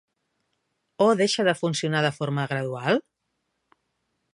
[1.05, 2.93] O deixa de funcionar de forma gradual?